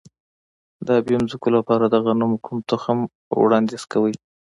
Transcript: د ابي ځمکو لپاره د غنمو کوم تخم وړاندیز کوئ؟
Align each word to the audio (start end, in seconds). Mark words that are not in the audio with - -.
د 0.85 0.87
ابي 0.99 1.15
ځمکو 1.29 1.49
لپاره 1.57 1.85
د 1.87 1.95
غنمو 2.05 2.37
کوم 2.45 2.57
تخم 2.69 2.97
وړاندیز 3.41 3.83
کوئ؟ 3.91 4.13